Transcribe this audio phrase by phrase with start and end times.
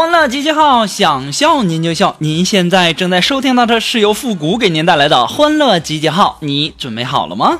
[0.00, 2.16] 欢乐集结号，想笑您就笑。
[2.20, 7.58] 您现在正在收听到的是由复古给您带来的欢乐集结号，你准备好了吗？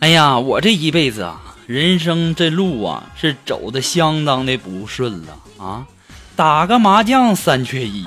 [0.00, 5.86] 哎呀，我这一辈子啊，人生这路啊是走的相当的不顺了啊！
[6.34, 8.04] 打个麻将三缺一，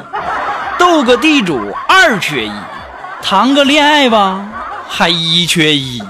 [0.80, 2.52] 斗个地主二缺一，
[3.22, 4.48] 谈个恋爱吧
[4.88, 6.02] 还一缺一。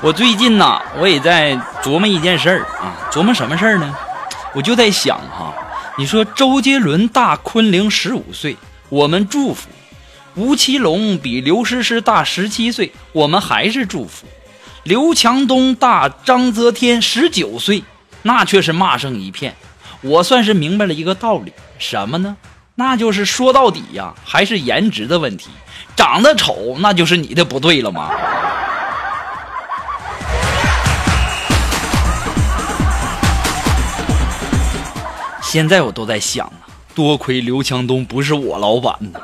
[0.00, 3.94] 我最近呐，我也在琢磨一件事儿啊，琢磨什么事儿呢？
[4.52, 5.54] 我就在想哈，
[5.96, 8.56] 你说周杰伦大昆凌十五岁，
[8.88, 9.68] 我们祝福；
[10.34, 14.26] 吴奇隆比刘诗诗大十七岁，我们还是祝福；
[14.82, 17.82] 刘强东大张泽天十九岁，
[18.22, 19.54] 那却是骂声一片。
[20.02, 22.36] 我算是明白了一个道理，什么呢？
[22.76, 25.48] 那就是说到底呀，还是颜值的问题。
[25.94, 28.10] 长得丑，那就是你的不对了吗？
[35.40, 36.66] 现在我都在想啊，
[36.96, 39.20] 多亏刘强东不是我老板呢。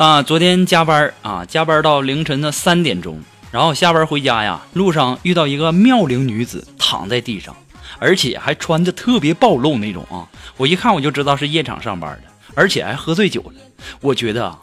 [0.00, 7.54] 啊，昨天加班啊，加班到凌晨的三点钟，然后下班回家呀，路上遇到一个妙龄女子躺在地上，
[7.98, 10.24] 而且还穿的特别暴露那种啊，
[10.56, 13.52] 我一看我就知道是夜场上班的，而且还喝醉酒了。
[14.00, 14.58] 我觉得啊，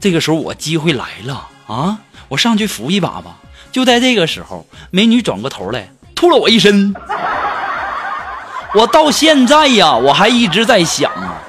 [0.00, 3.36] 这个时候我机会来了啊，我上去扶一把吧。
[3.70, 6.92] 就在这个时候，美女转过头来吐了我一身。
[8.74, 11.40] 我到现在呀，我还一直在想啊。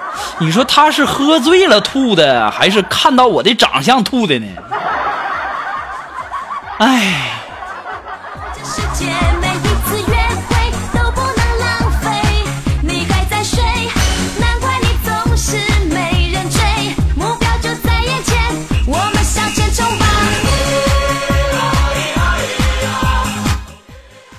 [0.41, 4.47] 你说他是喝醉了吐的，还是看到我的长相吐的呢？
[6.79, 7.29] 哎，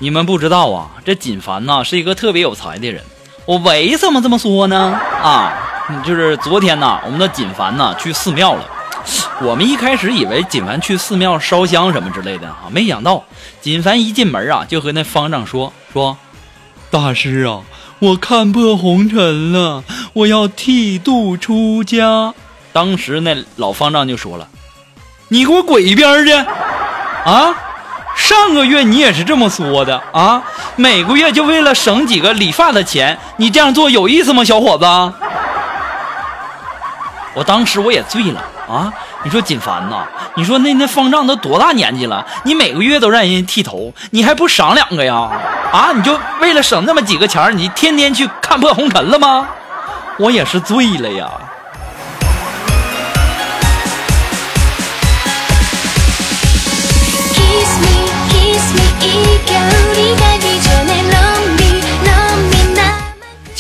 [0.01, 0.27] 你，们！
[0.27, 3.05] 不知道啊，这锦凡呐是一个特别有才的人。
[3.45, 5.01] 我为什么这么说呢？
[5.23, 5.53] 啊，
[6.05, 8.65] 就是昨天呐，我们的锦凡呐去寺庙了。
[9.41, 13.25] 我们一开始以为锦凡去寺庙烧香什么之类的啊，没想到
[13.61, 16.17] 锦凡一进门啊，就和那方丈说说
[16.89, 17.63] ：“大师啊，
[17.99, 19.83] 我看破红尘了，
[20.13, 22.33] 我要剃度出家。”
[22.73, 24.47] 当时那老方丈就说了
[25.29, 26.33] ：“你给我滚一边去！
[26.33, 27.55] 啊，
[28.17, 30.45] 上个月你也是这么说的啊，
[30.77, 34.85] 每个月就为了省几个理发的钱，你这样做有意思吗，小伙子？”
[37.35, 38.93] 我当时我也醉了啊！
[39.25, 40.05] 你说锦凡呐，
[40.35, 42.25] 你说那那方丈都多大年纪了？
[42.45, 45.31] 你每个月都让人剃头，你还不赏两个呀？
[45.73, 45.93] 啊！
[45.95, 49.49] 你就为了省那么几个钱儿，你天天去看破红尘了吗？
[50.19, 51.31] 我也是醉了呀。
[57.33, 60.22] Kiss me, kiss me，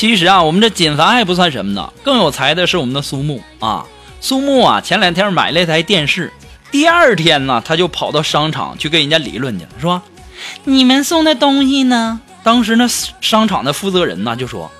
[0.02, 3.86] 其实啊，我们这锦凡还不算什么呢，更有才的是我们的苏木啊。
[4.20, 6.32] 苏木啊，前两天买了一台电视，
[6.72, 10.02] 第二天呢，他就跑到商场去跟人家理论去了，说
[10.66, 12.88] ：“你们送的东西呢？”当时呢，
[13.20, 14.72] 商场的负责人呢就说：“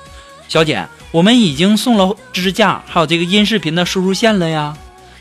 [0.49, 4.77] 小姐，我们已经送了支架，还有这个音视频的输入线了呀。”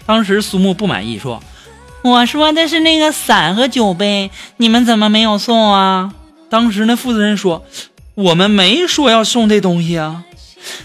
[0.07, 1.43] 当时苏木不满意，说
[2.01, 6.11] ：“我说的是那个伞和酒杯，你们怎么没有送啊？”
[6.49, 7.63] 当时那负责人说
[8.15, 10.23] ：“我们没说要送这东西啊。”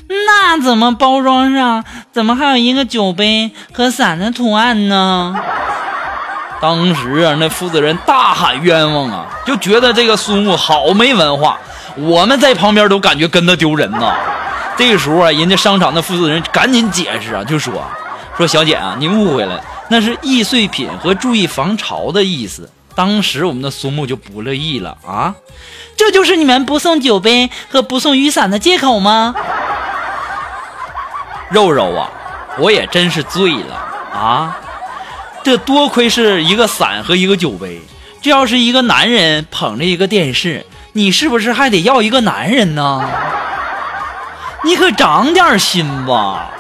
[0.09, 5.35] 那怎么包装上怎么还有一个酒杯和伞的图案呢？
[6.59, 11.59] 当时啊，那负责人大喊冤枉啊，就觉得这个苏木好没文化，
[11.97, 14.15] 我们在旁边都感觉跟他丢人呐。
[14.79, 17.85] 这个时候啊，人家商场的负责人赶紧解释啊，就说
[18.39, 25.35] 说小姐啊，您误会了，那是易碎品和注意防潮的意思当时我们的苏木就不乐意了啊，
[25.97, 29.35] 这就是你们不送酒杯和不送雨伞的借口吗？
[31.51, 32.11] 肉肉啊，
[32.59, 33.75] 我也真是醉了
[34.13, 34.59] 啊！
[35.45, 37.81] 这多亏是一个伞和一个酒杯，
[38.23, 43.09] 这要是一个男人捧着一个电视，你是不是还得要一个男人呢？
[44.65, 46.51] 你可长点心吧！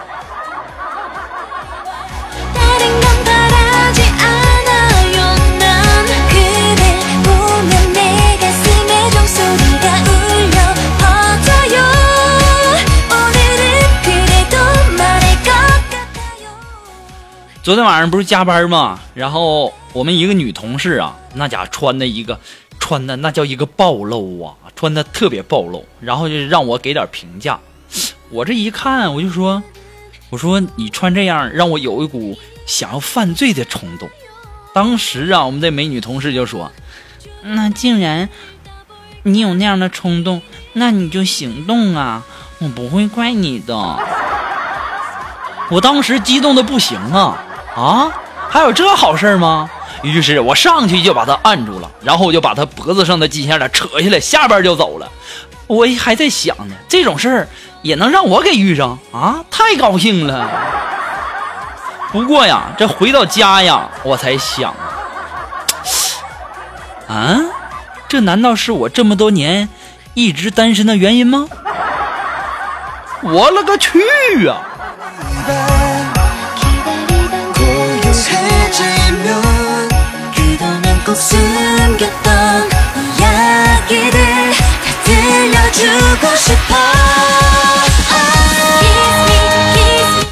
[17.67, 19.01] 昨天晚上不是加班吗？
[19.13, 22.39] 然后我们一个女同事啊，那家穿的一个
[22.79, 27.59] 穿的那叫一个暴露啊，穿的特别暴露，然后就让我给点评价。
[28.31, 29.61] 我这一看，我就说，
[30.31, 34.09] 我说你穿这样让我有一股想要犯罪的冲动。
[34.73, 36.71] 当时啊，我们这美女同事就说
[37.43, 38.29] ：“那竟然
[39.25, 40.41] 你有那样的冲动，
[40.75, 42.23] 那你就行动啊，
[42.61, 43.75] 我不会怪你的。”
[45.69, 47.43] 我当时激动的不行啊
[47.76, 48.11] 啊！
[48.49, 49.69] 还有这好事吗？
[50.02, 55.08] 于是我上去就把他按住了，然后我就把他脖子上的金项链扯下来，下边就走了。
[55.67, 57.49] 我还在想呢，这种事儿
[57.82, 59.44] 也能让我给遇上啊！
[59.50, 60.49] 太高兴了。
[62.12, 64.73] 不过呀，这回到家呀，我才想，
[67.08, 67.40] 啊，
[68.08, 69.69] 这难道是我这么多年
[70.14, 71.49] 一直单身的原因吗？
[73.23, 74.00] 我勒个去
[74.46, 74.62] 啊！
[81.06, 82.69] 그동안 꼭 숨겼던
[83.19, 84.19] 이야기들
[84.52, 86.75] 다 들려주고 싶어
[88.80, 89.38] Kiss me,
[89.75, 90.25] kiss me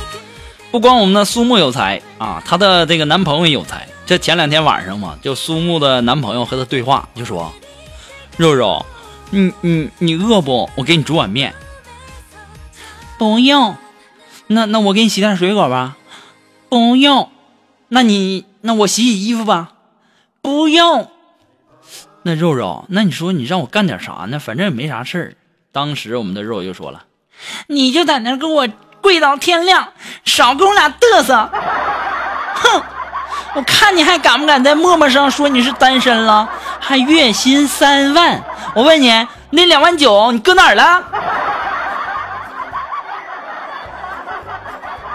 [0.72, 3.88] 不光我们的苏木有才啊，她的这个男朋友也有才。
[4.08, 8.84] 这前两天晚上嘛，就苏木的男朋友和她对话，就说：“肉肉，
[9.30, 10.68] 你你你饿不？
[10.76, 11.54] 我给你煮碗面。”
[13.20, 13.76] 不用，
[14.48, 15.96] 那那我给你洗点水果吧。
[16.70, 17.30] 不用，
[17.90, 19.73] 那你那我洗洗衣服吧。
[20.45, 21.11] ”不用。
[22.23, 24.39] 那肉肉，那你说你让我干点啥呢？
[24.39, 25.35] 反正也没啥事儿。
[25.73, 27.05] 当时我们的肉就说了
[27.67, 28.69] ：“你就在那给我
[29.01, 29.89] 跪到天亮，
[30.27, 31.51] 少跟我俩嘚瑟！
[32.57, 32.83] 哼，
[33.55, 36.47] 我看你还敢不敢在陌陌上说你是单身了，
[36.79, 38.43] 还月薪三万？
[38.75, 41.03] 我问你，那两万九你搁哪儿了？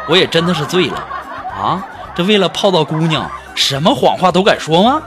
[0.07, 0.97] 我也真的是醉了
[1.55, 1.85] 啊！
[2.15, 3.29] 这为了泡到姑娘，
[3.59, 5.01] 什么谎话都敢说吗？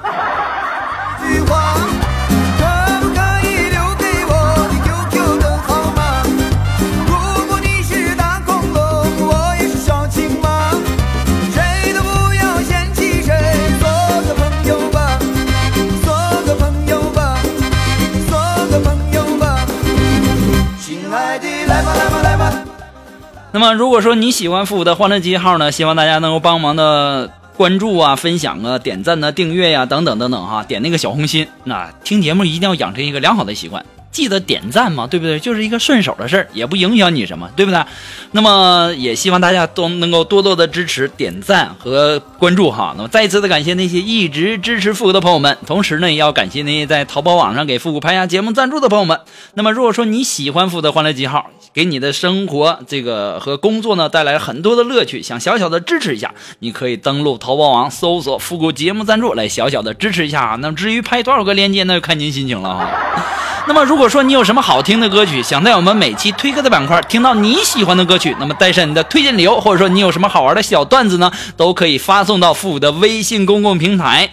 [23.54, 27.30] 那么，如果说你喜欢复古的欢乐集号呢，希望大家能够帮忙的
[27.62, 31.46] 关注啊、分享啊、点赞啊、订阅呀、等等等等哈，点那个小红心。
[31.62, 35.40] 那听节目一定要养成一个良好的习惯，记得点赞嘛，对不对？
[35.40, 37.82] 就是一个顺手的事儿，也不影响你什么，对不对？
[38.32, 42.94] 那么也希望大家都能够多多的支持、点赞和关注哈。
[42.96, 49.18] 那么再一次的感谢那些一直支持复古的朋友们，同时呢，也要感谢那些在淘宝网上给复古拍下节目赞助的朋友们。
[49.54, 60.56] 那么如果说你喜欢复古的欢乐记号，给你的生活这个和工作呢带来很多的乐趣，想小小的支持一下，你可以登录淘宝网搜索“复古节目赞助”来小小的支持一下啊。
[60.60, 63.41] 那么至于拍多少个链接，那就看您心情了哈。
[63.64, 74.30] 那么如果说你有什么好听的歌曲，想在我们每期推歌的板块听到你喜欢的歌曲，那么带上你的推荐理由，或者说你有什么好玩的小段子呢，都可以发送到复古的微信公共平台。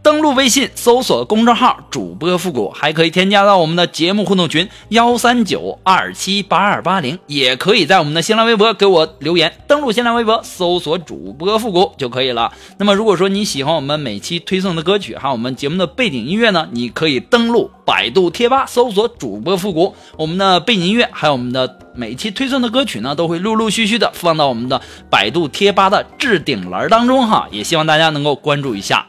[0.00, 9.52] 登录微信，搜索公众号“主播复古”，还可以添加到我们的节目互动群幺三九二七八二八零，也可以在我们的新浪微博给我留言。
[9.66, 12.52] 登录新浪微博，搜索“主播复古”就可以了。
[12.78, 29.06] 那么，如果说你喜欢我们每期推送的歌曲，还有我们节目的背景音乐呢，你可以登录百度贴吧，搜索“主播复古”，我们的背景音乐还有我们的每期推送的歌曲呢，都会陆陆续续的放到我们的百度贴吧的置顶栏当中哈，也希望大家能够关注一下。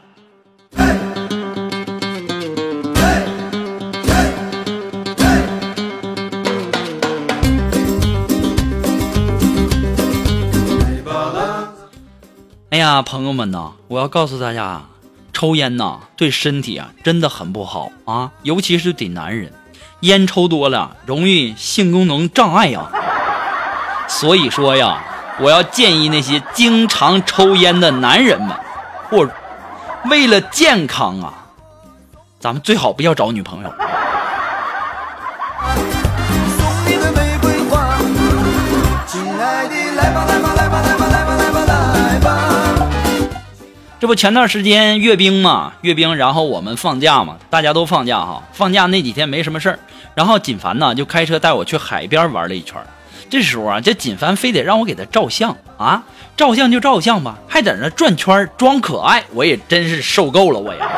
[12.80, 14.80] 呀，朋友们呐，我要告诉大家，
[15.34, 19.52] 抽烟呐对身体啊真的很不好啊，尤其是对男人，
[20.00, 22.90] 烟抽多了容易性功能障碍呀。
[24.08, 25.04] 所以说呀，
[25.38, 28.56] 我要建议那些经常抽烟的男人们，
[29.10, 29.28] 或
[30.06, 31.34] 为了健康啊，
[32.40, 33.70] 咱们最好不要找女朋友。
[44.00, 48.42] 这不前段时间阅兵嘛，阅兵，然后我们放假嘛，大家都放假哈。
[48.54, 49.78] 放假那几天没什么事儿，
[50.14, 52.86] 然后锦凡呢就开车带我去海边玩了一圈儿。
[53.28, 56.02] 这时候啊，这锦凡非得让我给他照相啊，
[56.34, 60.88] 照相就照相吧，还在那转圈儿装可爱，我也真是受够了我呀。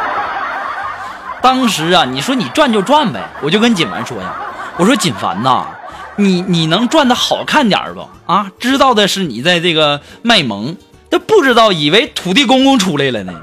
[1.43, 4.33] 当时啊，你说你转就转呗，我就跟锦凡说呀，
[4.77, 5.67] 我说锦凡呐，
[6.15, 8.53] 你你能转的好看点儿不啊？
[8.61, 10.77] 知道的是你在这个卖萌，
[11.13, 13.35] 都不知道以为土地公公出来了呢。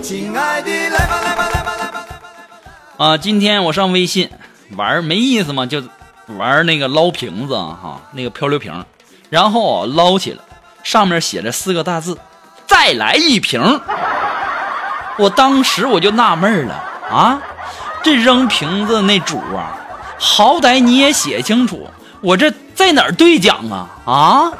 [0.00, 2.06] 亲爱的，来吧来吧来吧来吧来吧。
[2.96, 4.30] 啊，今天我上微信
[4.76, 5.82] 玩没意思嘛，就
[6.28, 8.84] 玩那个捞瓶子啊，哈，那个漂流瓶，
[9.30, 10.38] 然后捞起来，
[10.84, 12.16] 上面写着四个大字
[12.68, 13.80] ：“再来一瓶。”
[15.18, 16.74] 我当时我就纳闷了
[17.10, 17.42] 啊，
[18.02, 19.78] 这扔瓶子那主啊，
[20.18, 21.88] 好歹你也写清楚，
[22.20, 24.52] 我这在哪儿兑奖啊啊！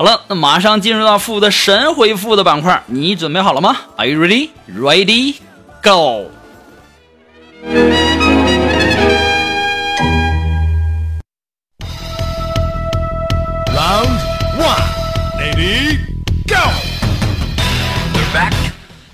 [0.00, 4.48] 好了，那马上进入到负的神回复的板块，你准备好了吗？Are you ready?
[4.74, 5.34] Ready?
[5.82, 6.30] Go!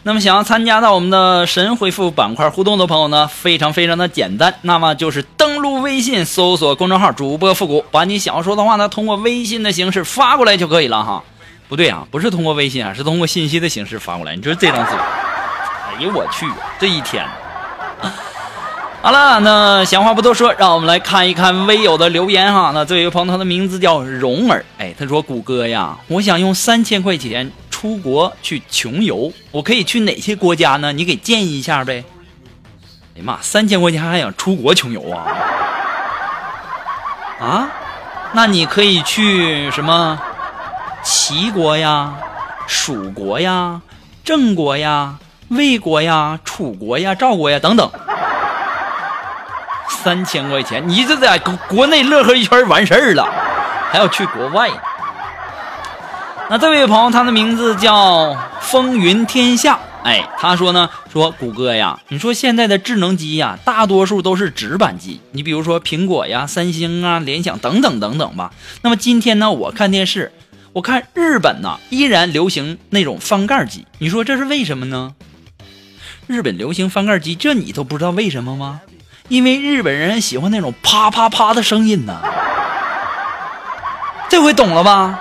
[0.07, 11.25] 那么想要参加到我们的神回复板块互动的朋友呢，非常非常的简单，那么就是登录微信搜索公众号主播复古，把你想要说的话呢，通过微信的形式发过来就可以了哈。
[11.69, 14.37] 不对啊，不是通过微信啊，是通过信息的形式发过来。
[14.37, 16.47] 你说这张嘴，哎呦我去，
[16.79, 17.27] 这一天。
[19.03, 22.71] 好了，那闲话不多说，让我们来看一看微友的留言哈。
[22.73, 30.95] 那这位朋友他的名字叫蓉儿，哎，他说：“谷歌呀，我想用三千块钱出国去穷游，我可以去哪些国家呢？
[30.95, 32.03] 你给建议一下呗。”
[33.15, 35.27] 哎呀妈，三千块钱还想出国穷游啊？
[37.39, 37.69] 啊？
[38.33, 40.19] 那你可以去什么
[41.05, 42.15] 齐国呀、
[42.67, 43.83] 蜀国呀、
[44.25, 45.19] 郑国呀、
[45.49, 47.91] 魏国呀、楚国呀、赵国呀等等。
[49.87, 53.29] 三千块钱，你这在国内乐呵一圈完事儿了，
[53.93, 54.71] 还要去国外？
[56.49, 59.81] 那这位朋友，他的名字叫风云天下。
[60.05, 68.53] 哎，他说呢，说谷歌呀，你说现在的智能机呀，大多数都是直板机，你比如说苹果呀、三星啊、联想等等等等吧。
[68.83, 70.31] 那么今天呢，我看电视，
[70.73, 75.15] 我看日本呢依然流行那种翻盖机，你说这是为什么呢？
[76.29, 78.83] 日本流行翻盖机，这你都不知道为什么吗？
[79.27, 82.21] 因为日本人喜欢那种啪啪啪的声音呢。
[84.29, 85.19] 这回懂了吧？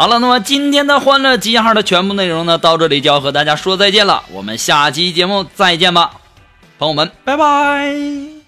[0.00, 4.22] 好了，那么今天的欢乐集结号的全部内容呢，到这里就要和大家说再见了。
[4.32, 6.12] 我们下期节目再见吧，
[6.78, 8.39] 朋友们，拜拜。